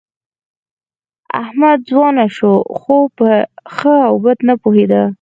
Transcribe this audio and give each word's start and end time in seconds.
احمد 1.41 1.77
ځوان 1.89 2.15
شو، 2.35 2.53
خو 2.77 2.97
په 3.17 3.29
ښه 3.75 3.95
او 4.09 4.15
بد 4.23 4.37
نه 4.47 4.53
پوهېده. 4.61 5.03